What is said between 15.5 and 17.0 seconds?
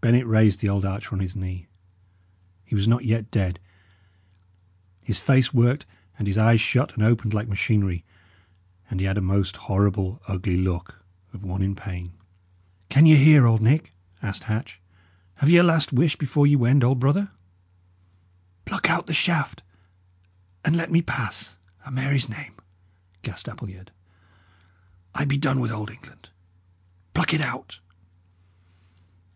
ye a last wish before ye wend, old